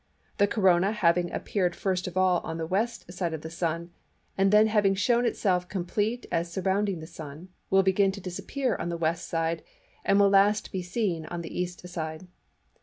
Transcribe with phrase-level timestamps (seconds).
[0.39, 2.87] The Corona having appeared first of all on the W.
[2.87, 3.91] side of the Sun,
[4.35, 8.97] then having shown itself complete as surrounding the Sun, will begin to disappear on the
[8.97, 9.15] W.
[9.15, 9.61] side,
[10.03, 11.67] and will be last seen on the E.
[11.67, 12.25] side.